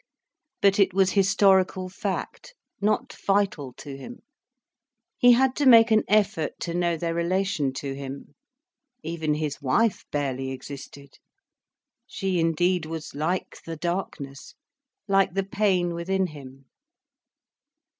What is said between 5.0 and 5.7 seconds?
He had to